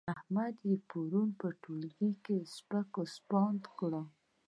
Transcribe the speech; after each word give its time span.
احمد 0.15 0.55
يې 0.67 0.75
پرون 0.89 1.27
په 1.39 1.47
ټولګي 1.61 2.11
کې 2.25 2.37
سپک 2.55 2.93
سپاند 3.15 3.61
کړ. 3.77 3.93